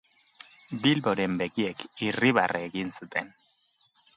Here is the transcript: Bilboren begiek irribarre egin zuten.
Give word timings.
Bilboren 0.85 1.35
begiek 1.43 1.83
irribarre 2.07 2.65
egin 2.71 2.91
zuten. 2.99 3.31